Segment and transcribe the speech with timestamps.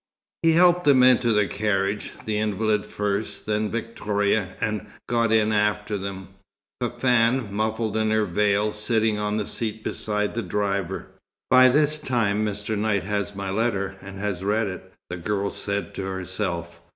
[0.41, 5.95] He helped them into the carriage, the invalid first, then Victoria, and got in after
[5.95, 6.29] them;
[6.81, 11.05] Fafann, muffled in her veil, sitting on the seat beside the driver.
[11.51, 12.75] "By this time Mr.
[12.75, 16.81] Knight has my letter, and has read it," the girl said to herself.